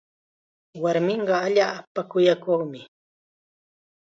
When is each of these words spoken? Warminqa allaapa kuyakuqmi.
Warminqa 0.81 1.35
allaapa 1.47 2.01
kuyakuqmi. 2.11 2.79